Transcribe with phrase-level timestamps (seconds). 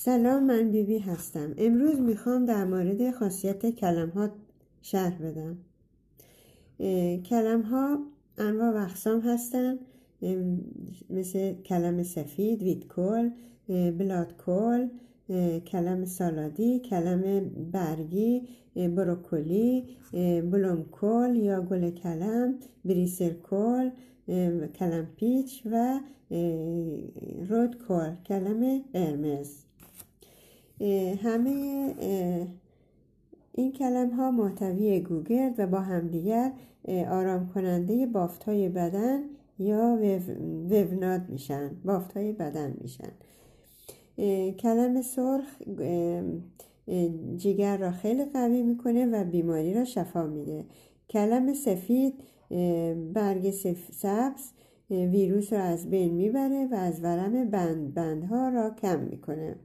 [0.00, 1.54] سلام من بیبی بی هستم.
[1.58, 4.30] امروز می‌خوام در مورد خاصیت کلم ها
[4.82, 5.58] شرح بدم.
[7.22, 7.98] کلم ها
[8.38, 9.78] انواع و اقسام هستن.
[11.10, 13.30] مثل کلم سفید ویتکل
[13.68, 14.88] بلادکل
[15.66, 19.84] کلم سالادی کلم برگی بروکولی
[20.52, 22.54] بلومکل یا گل کلم
[22.84, 23.90] بریسرکل
[24.78, 26.00] کلم پیچ و
[27.48, 29.67] رودکل کلم قرمز.
[31.22, 31.94] همه
[33.52, 36.52] این کلم ها محتوی گوگرد و با همدیگر
[37.10, 39.22] آرام کننده بافت های بدن
[39.58, 39.98] یا
[40.70, 43.12] ووناد میشن بافت های بدن میشن.
[44.52, 45.62] کلم سرخ
[47.36, 50.64] جگر را خیلی قوی می‌کنه و بیماری را شفا میده.
[51.10, 52.14] کلم سفید
[53.12, 53.50] برگ
[53.92, 54.50] سبز
[54.90, 59.56] ویروس را از بین می‌بره و از ورم بند بندها را کم می‌کنه.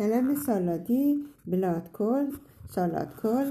[0.00, 2.26] کلم سالادی بلادکل
[2.74, 3.50] سالادکل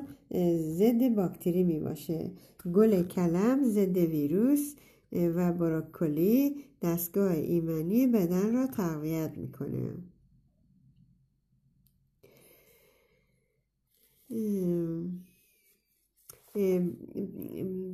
[0.57, 2.31] ضد باکتری می باشه.
[2.75, 4.75] گل کلم ضد ویروس
[5.11, 9.91] و بروکلی دستگاه ایمنی بدن را تقویت می‌کنه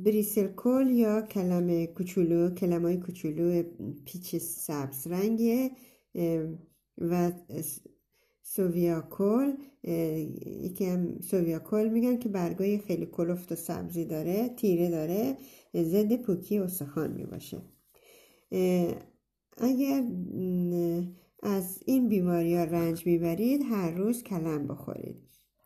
[0.04, 3.62] بریسل کل یا کلم کوچولو کلمای کوچولو
[4.04, 5.70] پیچ سبز رنگه
[6.98, 7.32] و
[8.48, 9.52] سوویاکل
[10.62, 15.36] یکی هم سوویاکل میگن که برگای خیلی کلفت و سبزی داره تیره داره
[15.74, 17.62] ضد پوکی استخوان می‌باشه.
[19.56, 20.04] اگر
[21.42, 25.16] از این بیماری ها رنج می‌برید هر روز کلم بخورید.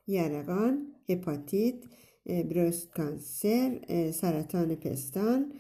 [0.07, 1.75] یرقان هپاتیت
[2.27, 5.53] برست کانسر سرطان پستان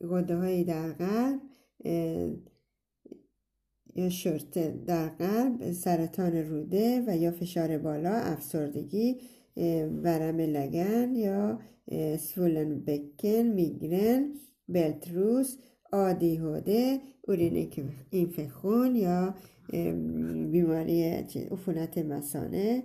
[0.00, 1.40] غده های در قلب
[3.96, 9.16] یا شرط در قلب سرطان روده و یا فشار بالا افسردگی
[10.02, 11.58] ورم لگن یا
[12.18, 14.32] سولن بکن میگرن
[14.68, 15.56] بلتروس
[15.92, 19.34] آدیهوده اورینیک اینفخون یا
[20.52, 21.02] بیماری
[21.50, 22.82] عفونت مسانه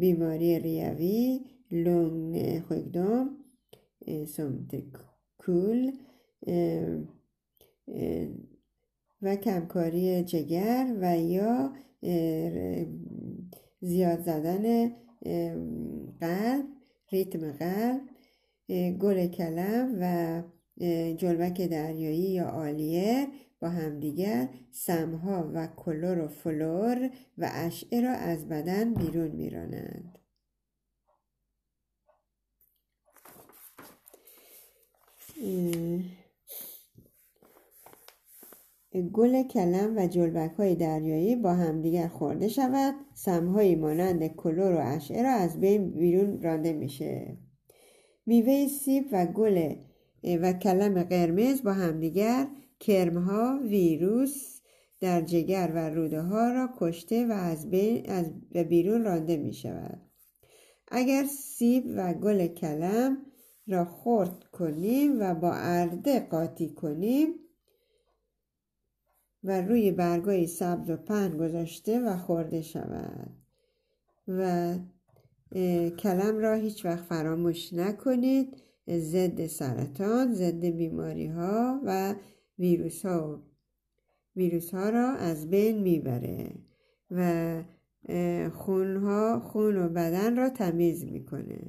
[0.00, 3.30] بیماری ریوی لونگ خوگدام
[4.26, 5.92] سمتکول
[9.22, 11.72] و کمکاری جگر و یا
[13.80, 14.92] زیاد زدن
[16.20, 16.64] قلب
[17.12, 18.00] ریتم قلب
[18.98, 20.42] گل کلم و
[21.16, 23.26] جلبک دریایی یا آلیر
[23.60, 30.18] با همدیگر سمها و کلور و فلور و اشعه را از بدن بیرون میرانند.
[39.02, 42.94] گل کلم و جلبک های دریایی با همدیگر خورده شود.
[43.14, 47.36] سمهایی مانند کلور و اشعه را از بین بیرون رانده میشه.
[48.26, 49.74] میوه سیب و گل
[50.24, 52.48] و کلم قرمز با همدیگر
[52.80, 54.60] کرمها ویروس
[55.00, 58.30] در جگر و روده ها را کشته و از, بین از
[58.68, 60.00] بیرون رانده می شود
[60.88, 63.16] اگر سیب و گل کلم
[63.66, 67.28] را خرد کنیم و با ارده قاطی کنیم
[69.46, 73.30] و روی برگای سبز و پهن گذاشته و خورده شود.
[74.28, 74.74] و
[75.98, 78.56] کلم را هیچ وقت فراموش نکنید.
[78.88, 82.14] ضد سرطان ضد بیماری ها و
[82.58, 83.42] ویروس ها
[84.36, 86.50] ویروس ها را از بین می‌بره
[87.10, 87.62] و
[88.50, 91.60] خون, ها خون و بدن را تمیز می‌کنه.